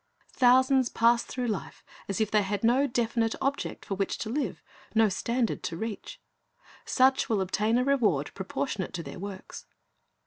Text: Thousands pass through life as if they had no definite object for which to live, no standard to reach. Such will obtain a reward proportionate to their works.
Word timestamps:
Thousands 0.33 0.89
pass 0.89 1.21
through 1.21 1.45
life 1.45 1.83
as 2.09 2.19
if 2.19 2.31
they 2.31 2.41
had 2.41 2.63
no 2.63 2.87
definite 2.87 3.35
object 3.39 3.85
for 3.85 3.93
which 3.93 4.17
to 4.17 4.31
live, 4.31 4.63
no 4.95 5.09
standard 5.09 5.61
to 5.61 5.77
reach. 5.77 6.19
Such 6.85 7.29
will 7.29 7.39
obtain 7.39 7.77
a 7.77 7.83
reward 7.83 8.33
proportionate 8.33 8.93
to 8.93 9.03
their 9.03 9.19
works. 9.19 9.67